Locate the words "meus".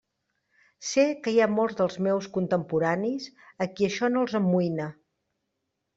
2.07-2.29